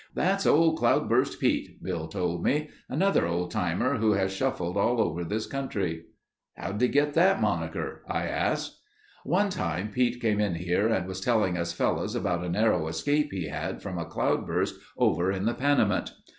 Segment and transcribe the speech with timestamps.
[0.15, 2.71] "That's old Cloudburst Pete," Bill told me.
[2.89, 6.05] "Another old timer who has shuffled all over this country."
[6.55, 8.79] "How did he get that moniker?" I asked.
[9.23, 13.31] "One time Pete came in here and was telling us fellows about a narrow escape
[13.31, 16.09] he had from a cloudburst over in the Panamint.